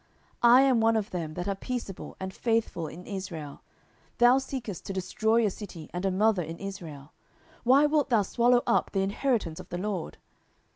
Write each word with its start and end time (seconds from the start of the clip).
10:020:019 0.43 0.49
I 0.55 0.61
am 0.61 0.81
one 0.81 0.95
of 0.95 1.11
them 1.11 1.33
that 1.35 1.47
are 1.47 1.53
peaceable 1.53 2.17
and 2.19 2.33
faithful 2.33 2.87
in 2.87 3.05
Israel: 3.05 3.61
thou 4.17 4.39
seekest 4.39 4.83
to 4.87 4.93
destroy 4.93 5.45
a 5.45 5.51
city 5.51 5.91
and 5.93 6.03
a 6.05 6.09
mother 6.09 6.41
in 6.41 6.57
Israel: 6.57 7.11
why 7.63 7.85
wilt 7.85 8.09
thou 8.09 8.23
swallow 8.23 8.63
up 8.65 8.89
the 8.93 9.01
inheritance 9.03 9.59
of 9.59 9.69
the 9.69 9.77
LORD? 9.77 10.17